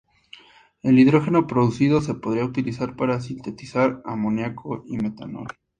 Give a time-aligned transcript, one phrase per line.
[0.81, 5.47] El hidrógeno producido se podría utilizar para sintetizar amoniaco y metanol.